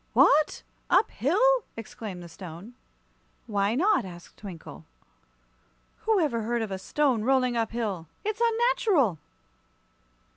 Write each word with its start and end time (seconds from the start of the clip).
"What! 0.13 0.63
Up 0.89 1.11
hill?" 1.11 1.63
exclaimed 1.77 2.23
the 2.23 2.27
Stone. 2.27 2.73
"Why 3.45 3.75
not?" 3.75 4.03
asked 4.03 4.35
Twinkle. 4.35 4.83
"Who 6.07 6.19
ever 6.19 6.41
heard 6.41 6.63
of 6.63 6.71
a 6.71 6.79
stone 6.79 7.23
rolling 7.23 7.55
up 7.55 7.69
hill? 7.69 8.07
It's 8.25 8.41
unnatural!" 8.43 9.19